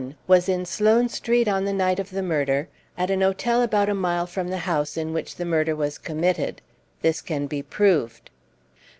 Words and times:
Was 0.25 0.49
in 0.49 0.65
Sloane 0.65 1.09
Street 1.09 1.47
on 1.47 1.63
the 1.63 1.71
night 1.73 1.99
of 1.99 2.09
the 2.09 2.23
murder, 2.23 2.67
at 2.97 3.11
an 3.11 3.21
hotel 3.21 3.61
about 3.61 3.87
a 3.87 3.93
mile 3.93 4.25
from 4.25 4.47
the 4.47 4.57
house 4.57 4.97
in 4.97 5.13
which 5.13 5.35
the 5.35 5.45
murder 5.45 5.75
was 5.75 5.99
committed. 5.99 6.59
This 7.03 7.21
can 7.21 7.45
be 7.45 7.61
proved. 7.61 8.31